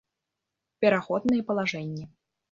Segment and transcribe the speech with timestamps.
[0.85, 2.03] Пераходныя палажэннi